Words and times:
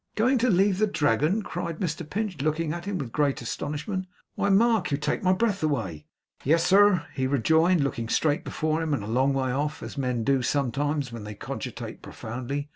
'Going 0.15 0.39
to 0.39 0.49
leave 0.49 0.79
the 0.79 0.87
Dragon!' 0.87 1.43
cried 1.43 1.77
Mr 1.77 2.09
Pinch, 2.09 2.41
looking 2.41 2.73
at 2.73 2.85
him 2.85 2.97
with 2.97 3.11
great 3.11 3.39
astonishment. 3.39 4.07
'Why, 4.33 4.49
Mark, 4.49 4.89
you 4.89 4.97
take 4.97 5.21
my 5.21 5.31
breath 5.31 5.61
away!' 5.61 6.07
'Yes, 6.43 6.65
sir,' 6.65 7.05
he 7.13 7.27
rejoined, 7.27 7.83
looking 7.83 8.09
straight 8.09 8.43
before 8.43 8.81
him 8.81 8.95
and 8.95 9.03
a 9.03 9.07
long 9.07 9.31
way 9.31 9.51
off, 9.51 9.83
as 9.83 9.99
men 9.99 10.23
do 10.23 10.41
sometimes 10.41 11.11
when 11.11 11.23
they 11.23 11.35
cogitate 11.35 12.01
profoundly. 12.01 12.67